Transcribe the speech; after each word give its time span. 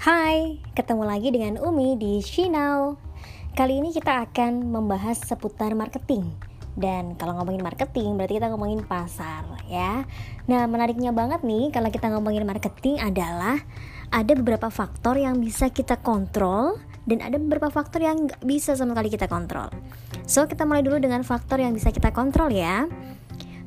Hai, 0.00 0.56
ketemu 0.72 1.04
lagi 1.04 1.28
dengan 1.28 1.60
Umi 1.60 1.92
di 2.00 2.24
Shinau. 2.24 2.96
Kali 3.52 3.84
ini 3.84 3.92
kita 3.92 4.24
akan 4.24 4.72
membahas 4.72 5.20
seputar 5.20 5.76
marketing. 5.76 6.24
Dan 6.72 7.20
kalau 7.20 7.36
ngomongin 7.36 7.60
marketing 7.60 8.16
berarti 8.16 8.40
kita 8.40 8.48
ngomongin 8.48 8.80
pasar 8.88 9.44
ya. 9.68 10.08
Nah, 10.48 10.64
menariknya 10.64 11.12
banget 11.12 11.44
nih 11.44 11.68
kalau 11.68 11.92
kita 11.92 12.16
ngomongin 12.16 12.48
marketing 12.48 12.96
adalah 12.96 13.60
ada 14.08 14.32
beberapa 14.32 14.72
faktor 14.72 15.20
yang 15.20 15.36
bisa 15.36 15.68
kita 15.68 16.00
kontrol 16.00 16.80
dan 17.04 17.20
ada 17.20 17.36
beberapa 17.36 17.68
faktor 17.68 18.00
yang 18.00 18.24
nggak 18.24 18.40
bisa 18.40 18.72
sama 18.80 18.96
sekali 18.96 19.12
kita 19.12 19.28
kontrol. 19.28 19.68
So, 20.24 20.48
kita 20.48 20.64
mulai 20.64 20.80
dulu 20.80 20.96
dengan 20.96 21.20
faktor 21.28 21.60
yang 21.60 21.76
bisa 21.76 21.92
kita 21.92 22.08
kontrol 22.16 22.48
ya. 22.48 22.88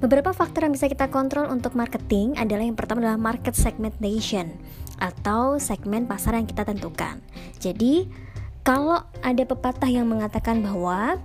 Beberapa 0.00 0.32
faktor 0.32 0.64
yang 0.64 0.72
bisa 0.72 0.88
kita 0.88 1.12
kontrol 1.12 1.52
untuk 1.52 1.76
marketing 1.76 2.40
adalah 2.40 2.64
yang 2.64 2.74
pertama 2.74 3.04
adalah 3.04 3.20
market 3.20 3.52
segmentation 3.52 4.56
atau 5.02 5.58
segmen 5.58 6.06
pasar 6.06 6.38
yang 6.38 6.46
kita 6.46 6.62
tentukan. 6.62 7.18
Jadi, 7.58 8.06
kalau 8.62 9.02
ada 9.26 9.42
pepatah 9.42 9.90
yang 9.90 10.06
mengatakan 10.06 10.62
bahwa 10.62 11.18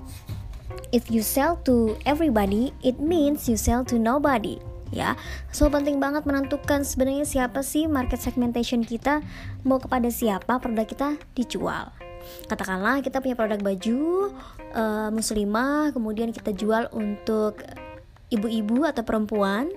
if 0.90 1.14
you 1.14 1.22
sell 1.22 1.62
to 1.62 1.94
everybody, 2.10 2.74
it 2.82 2.98
means 2.98 3.46
you 3.46 3.54
sell 3.54 3.86
to 3.86 4.02
nobody. 4.02 4.58
Ya, 4.88 5.20
so 5.52 5.68
penting 5.68 6.00
banget 6.00 6.24
menentukan 6.24 6.88
sebenarnya 6.88 7.28
siapa 7.28 7.60
sih 7.60 7.92
market 7.92 8.24
segmentation 8.24 8.88
kita, 8.88 9.20
mau 9.68 9.84
kepada 9.84 10.08
siapa 10.08 10.64
produk 10.64 10.88
kita 10.88 11.10
dijual. 11.36 11.92
Katakanlah 12.48 13.04
kita 13.04 13.20
punya 13.20 13.36
produk 13.36 13.60
baju 13.60 14.32
uh, 14.72 15.12
muslimah, 15.12 15.92
kemudian 15.92 16.32
kita 16.32 16.56
jual 16.56 16.88
untuk 16.96 17.60
ibu-ibu 18.32 18.88
atau 18.88 19.04
perempuan 19.04 19.68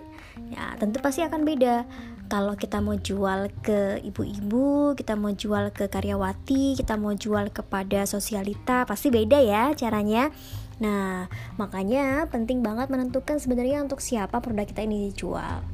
ya 0.48 0.74
tentu 0.80 1.04
pasti 1.04 1.20
akan 1.20 1.44
beda 1.44 1.84
kalau 2.30 2.54
kita 2.54 2.78
mau 2.78 2.94
jual 2.94 3.50
ke 3.58 3.98
ibu-ibu, 4.06 4.94
kita 4.94 5.18
mau 5.18 5.34
jual 5.34 5.74
ke 5.74 5.90
karyawati, 5.90 6.78
kita 6.78 6.94
mau 6.94 7.10
jual 7.10 7.50
kepada 7.50 8.06
sosialita, 8.06 8.86
pasti 8.86 9.10
beda 9.10 9.42
ya 9.42 9.74
caranya. 9.74 10.30
Nah, 10.78 11.26
makanya 11.58 12.30
penting 12.30 12.62
banget 12.62 12.86
menentukan 12.86 13.42
sebenarnya 13.42 13.82
untuk 13.82 13.98
siapa 13.98 14.38
produk 14.38 14.62
kita 14.62 14.86
ini 14.86 15.10
dijual. 15.10 15.66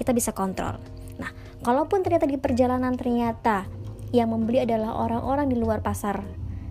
Kita 0.00 0.16
bisa 0.16 0.32
kontrol. 0.32 0.80
Nah, 1.20 1.28
kalaupun 1.60 2.00
ternyata 2.00 2.24
di 2.24 2.40
perjalanan 2.40 2.96
ternyata 2.96 3.68
yang 4.08 4.32
membeli 4.32 4.64
adalah 4.64 4.96
orang-orang 4.96 5.52
di 5.52 5.60
luar 5.60 5.84
pasar 5.84 6.24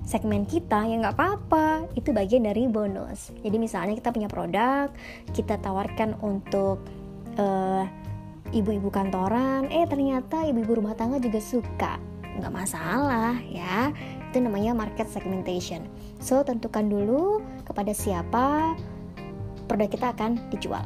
segmen 0.08 0.48
kita 0.48 0.88
ya 0.88 0.96
nggak 1.04 1.20
apa-apa 1.20 1.92
itu 2.00 2.16
bagian 2.16 2.48
dari 2.48 2.72
bonus 2.72 3.36
jadi 3.44 3.60
misalnya 3.60 3.92
kita 3.92 4.16
punya 4.16 4.32
produk 4.32 4.88
kita 5.36 5.60
tawarkan 5.60 6.16
untuk 6.24 6.80
uh, 7.38 7.84
ibu-ibu 8.52 8.90
kantoran 8.90 9.70
eh 9.72 9.86
ternyata 9.86 10.44
ibu-ibu 10.46 10.82
rumah 10.84 10.94
tangga 10.94 11.22
juga 11.22 11.40
suka. 11.42 12.02
Nggak 12.38 12.54
masalah 12.54 13.38
ya. 13.48 13.94
Itu 14.30 14.44
namanya 14.44 14.76
market 14.78 15.10
segmentation. 15.10 15.88
So 16.20 16.44
tentukan 16.44 16.90
dulu 16.92 17.42
kepada 17.66 17.96
siapa 17.96 18.76
produk 19.66 19.90
kita 19.90 20.08
akan 20.14 20.52
dijual. 20.54 20.84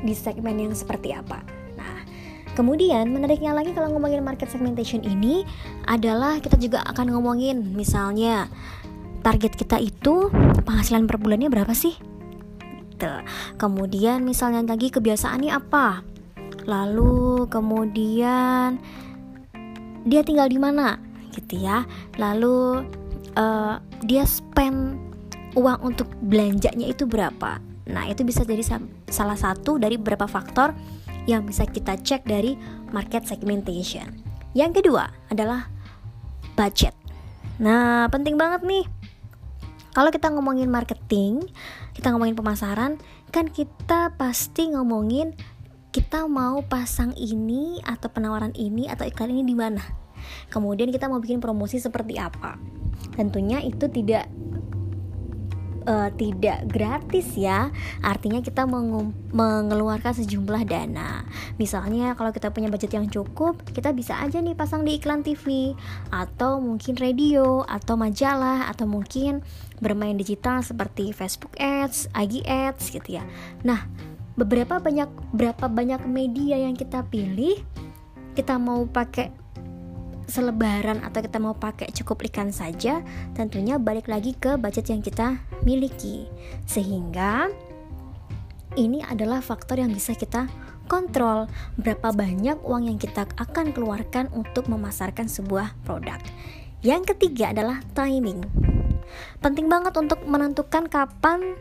Di 0.00 0.16
segmen 0.16 0.56
yang 0.56 0.72
seperti 0.72 1.12
apa. 1.12 1.60
Kemudian 2.58 3.14
menariknya 3.14 3.54
lagi 3.54 3.70
kalau 3.70 3.94
ngomongin 3.94 4.26
market 4.26 4.50
segmentation 4.50 5.06
ini 5.06 5.46
adalah 5.86 6.42
kita 6.42 6.58
juga 6.58 6.82
akan 6.82 7.14
ngomongin 7.14 7.72
misalnya 7.78 8.50
target 9.22 9.54
kita 9.54 9.78
itu 9.78 10.28
penghasilan 10.66 11.06
per 11.06 11.22
bulannya 11.22 11.46
berapa 11.46 11.70
sih? 11.70 11.94
Gitu. 13.00 13.16
Kemudian 13.56 14.28
misalnya 14.28 14.60
lagi 14.60 14.92
kebiasaannya 14.92 15.56
apa? 15.56 16.04
Lalu 16.68 17.48
kemudian 17.48 18.76
dia 20.04 20.20
tinggal 20.20 20.52
di 20.52 20.60
mana? 20.60 21.00
Gitu 21.32 21.64
ya. 21.64 21.88
Lalu 22.20 22.84
uh, 23.40 23.80
dia 24.04 24.28
spend 24.28 25.00
uang 25.56 25.80
untuk 25.80 26.12
belanjanya 26.20 26.92
itu 26.92 27.08
berapa? 27.08 27.56
Nah, 27.88 28.04
itu 28.04 28.20
bisa 28.20 28.44
jadi 28.44 28.60
salah 29.08 29.38
satu 29.40 29.80
dari 29.80 29.96
beberapa 29.96 30.28
faktor 30.28 30.76
yang 31.24 31.48
bisa 31.48 31.64
kita 31.64 31.96
cek 31.96 32.28
dari 32.28 32.60
market 32.92 33.24
segmentation. 33.24 34.12
Yang 34.52 34.84
kedua 34.84 35.08
adalah 35.32 35.72
budget. 36.52 36.92
Nah, 37.64 38.12
penting 38.12 38.36
banget 38.36 38.60
nih. 38.60 38.84
Kalau 39.90 40.12
kita 40.12 40.30
ngomongin 40.30 40.70
marketing, 40.70 41.50
kita 42.00 42.16
ngomongin 42.16 42.32
pemasaran, 42.32 42.96
kan 43.28 43.44
kita 43.52 44.16
pasti 44.16 44.72
ngomongin 44.72 45.36
kita 45.92 46.24
mau 46.24 46.64
pasang 46.64 47.12
ini 47.12 47.76
atau 47.84 48.08
penawaran 48.08 48.56
ini 48.56 48.88
atau 48.88 49.04
iklan 49.04 49.36
ini 49.36 49.44
di 49.44 49.52
mana. 49.52 49.84
Kemudian 50.48 50.88
kita 50.88 51.12
mau 51.12 51.20
bikin 51.20 51.44
promosi 51.44 51.76
seperti 51.76 52.16
apa. 52.16 52.56
Tentunya 53.12 53.60
itu 53.60 53.84
tidak 53.92 54.32
uh, 55.86 56.10
tidak 56.14 56.66
gratis 56.68 57.36
ya. 57.36 57.72
Artinya 58.04 58.40
kita 58.44 58.64
mengeluarkan 59.32 60.12
sejumlah 60.16 60.64
dana. 60.68 61.24
Misalnya 61.56 62.12
kalau 62.16 62.32
kita 62.34 62.52
punya 62.52 62.68
budget 62.68 62.96
yang 62.96 63.06
cukup 63.08 63.62
kita 63.70 63.94
bisa 63.94 64.18
aja 64.18 64.40
nih 64.40 64.56
pasang 64.56 64.84
di 64.84 64.96
iklan 64.98 65.24
TV 65.24 65.76
atau 66.10 66.58
mungkin 66.58 66.96
radio 66.98 67.62
atau 67.64 67.94
majalah 67.96 68.68
atau 68.68 68.84
mungkin 68.88 69.44
bermain 69.80 70.16
digital 70.16 70.60
seperti 70.60 71.12
Facebook 71.16 71.56
Ads, 71.56 72.12
IG 72.12 72.44
Ads 72.44 72.92
gitu 72.92 73.20
ya. 73.20 73.24
Nah 73.64 73.86
beberapa 74.36 74.80
banyak 74.80 75.08
berapa 75.36 75.68
banyak 75.68 76.08
media 76.08 76.56
yang 76.56 76.72
kita 76.72 77.04
pilih 77.08 77.60
kita 78.32 78.56
mau 78.56 78.86
pakai 78.86 79.34
selebaran 80.30 81.02
atau 81.02 81.20
kita 81.20 81.42
mau 81.42 81.58
pakai 81.58 81.90
cukup 81.90 82.24
ikan 82.30 82.54
saja, 82.54 83.02
tentunya 83.34 83.76
balik 83.76 84.06
lagi 84.06 84.32
ke 84.38 84.54
budget 84.54 84.88
yang 84.88 85.02
kita 85.02 85.42
miliki. 85.66 86.30
Sehingga 86.64 87.50
ini 88.78 89.02
adalah 89.02 89.42
faktor 89.42 89.82
yang 89.82 89.90
bisa 89.90 90.14
kita 90.14 90.46
kontrol 90.86 91.46
berapa 91.78 92.10
banyak 92.10 92.62
uang 92.66 92.90
yang 92.90 92.98
kita 92.98 93.26
akan 93.38 93.70
keluarkan 93.70 94.30
untuk 94.34 94.66
memasarkan 94.70 95.26
sebuah 95.26 95.74
produk. 95.86 96.18
Yang 96.82 97.14
ketiga 97.14 97.52
adalah 97.52 97.78
timing. 97.92 98.42
Penting 99.42 99.66
banget 99.66 99.94
untuk 99.98 100.22
menentukan 100.24 100.86
kapan 100.90 101.58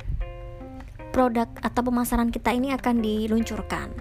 produk 1.19 1.51
atau 1.59 1.83
pemasaran 1.83 2.31
kita 2.31 2.55
ini 2.55 2.71
akan 2.71 3.03
diluncurkan. 3.03 3.91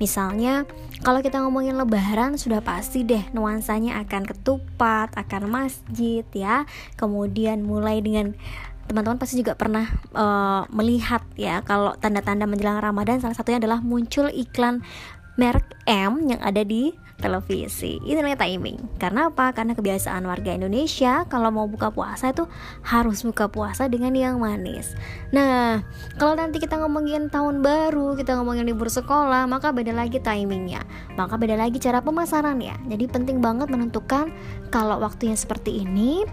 Misalnya, 0.00 0.64
kalau 1.04 1.20
kita 1.20 1.44
ngomongin 1.44 1.76
lebaran 1.76 2.40
sudah 2.40 2.64
pasti 2.64 3.04
deh 3.04 3.28
nuansanya 3.36 4.00
akan 4.00 4.24
ketupat, 4.24 5.12
akan 5.12 5.52
masjid 5.52 6.24
ya. 6.32 6.64
Kemudian 6.96 7.60
mulai 7.60 8.00
dengan 8.00 8.32
teman-teman 8.88 9.20
pasti 9.20 9.44
juga 9.44 9.52
pernah 9.52 9.84
uh, 10.16 10.64
melihat 10.72 11.20
ya 11.36 11.60
kalau 11.60 11.92
tanda-tanda 12.00 12.48
menjelang 12.48 12.80
Ramadan 12.80 13.20
salah 13.20 13.36
satunya 13.36 13.60
adalah 13.60 13.84
muncul 13.84 14.32
iklan 14.32 14.80
merek 15.40 15.64
M 15.88 16.28
yang 16.28 16.40
ada 16.44 16.60
di 16.62 16.92
televisi. 17.22 18.02
Ini 18.02 18.18
namanya 18.18 18.42
timing. 18.42 18.98
Karena 18.98 19.30
apa? 19.30 19.54
Karena 19.54 19.78
kebiasaan 19.78 20.26
warga 20.26 20.50
Indonesia 20.58 21.22
kalau 21.30 21.54
mau 21.54 21.70
buka 21.70 21.94
puasa 21.94 22.34
itu 22.34 22.50
harus 22.82 23.22
buka 23.22 23.46
puasa 23.46 23.86
dengan 23.86 24.10
yang 24.18 24.42
manis. 24.42 24.98
Nah, 25.30 25.86
kalau 26.18 26.34
nanti 26.34 26.58
kita 26.58 26.82
ngomongin 26.82 27.30
tahun 27.30 27.62
baru, 27.62 28.18
kita 28.18 28.34
ngomongin 28.42 28.66
libur 28.66 28.90
sekolah, 28.90 29.46
maka 29.46 29.70
beda 29.70 29.94
lagi 29.94 30.18
timingnya. 30.18 30.82
Maka 31.14 31.38
beda 31.38 31.54
lagi 31.54 31.78
cara 31.78 32.02
pemasarannya. 32.02 32.90
Jadi 32.90 33.04
penting 33.06 33.38
banget 33.38 33.70
menentukan 33.70 34.34
kalau 34.74 34.98
waktunya 34.98 35.38
seperti 35.38 35.86
ini 35.86 36.26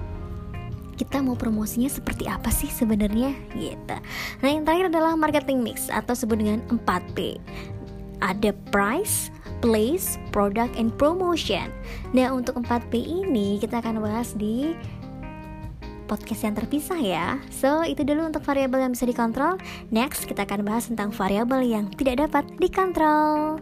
kita 0.99 1.23
mau 1.23 1.39
promosinya 1.39 1.87
seperti 1.87 2.27
apa 2.27 2.51
sih 2.51 2.67
sebenarnya 2.67 3.31
gitu. 3.55 3.95
Nah, 4.43 4.49
yang 4.51 4.67
terakhir 4.67 4.91
adalah 4.91 5.15
marketing 5.15 5.63
mix 5.63 5.87
atau 5.87 6.11
sebut 6.11 6.35
dengan 6.35 6.59
4P. 6.67 7.39
Ada 8.19 8.55
price, 8.69 9.31
place, 9.63 10.19
product, 10.31 10.75
and 10.75 10.91
promotion. 10.95 11.71
Nah, 12.11 12.31
untuk 12.31 12.59
4P 12.59 12.99
ini 12.99 13.59
kita 13.59 13.79
akan 13.83 14.03
bahas 14.03 14.35
di 14.35 14.75
podcast 16.09 16.41
yang 16.41 16.55
terpisah 16.57 16.99
ya. 16.99 17.27
So, 17.53 17.85
itu 17.85 18.01
dulu 18.01 18.25
untuk 18.25 18.41
variabel 18.41 18.89
yang 18.89 18.97
bisa 18.97 19.05
dikontrol. 19.05 19.61
Next, 19.93 20.25
kita 20.25 20.49
akan 20.49 20.65
bahas 20.65 20.89
tentang 20.89 21.13
variabel 21.13 21.61
yang 21.61 21.85
tidak 21.93 22.25
dapat 22.25 22.49
dikontrol. 22.57 23.61